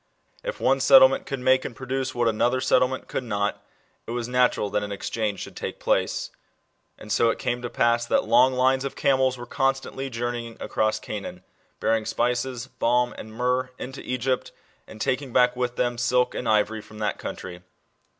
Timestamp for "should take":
5.41-5.79